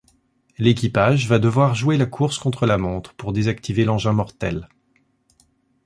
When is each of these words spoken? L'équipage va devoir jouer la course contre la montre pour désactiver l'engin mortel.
L'équipage 0.57 1.27
va 1.27 1.37
devoir 1.37 1.75
jouer 1.75 1.95
la 1.95 2.07
course 2.07 2.39
contre 2.39 2.65
la 2.65 2.79
montre 2.79 3.13
pour 3.13 3.33
désactiver 3.33 3.85
l'engin 3.85 4.13
mortel. 4.13 4.67